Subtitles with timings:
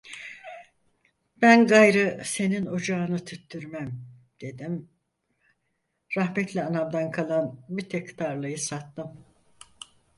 [1.41, 3.91] Ben gayrı senin ocağını tüttürmem!
[4.41, 4.89] dedim,
[6.17, 9.25] rahmetli anamdan kalan bir tek tarlayı sattım.